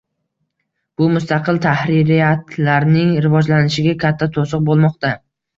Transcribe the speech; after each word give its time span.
Bu 1.01 1.09
mustaqil 1.17 1.59
tahririyatlarning 1.65 3.13
rivojlanishiga 3.27 3.95
katta 4.07 4.31
to‘siq 4.39 4.65
bo‘lmoqda. 4.73 5.17